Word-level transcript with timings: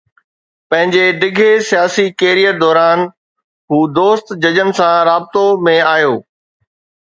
پنهنجي 0.69 1.03
ڊگهي 1.21 1.51
سياسي 1.67 2.05
ڪيريئر 2.21 2.55
دوران 2.63 2.99
هو 3.71 3.79
دوست 3.99 4.27
ججن 4.47 4.69
سان 4.77 4.95
رابطو 5.09 5.45
۾ 5.71 5.79
آيو. 5.95 6.15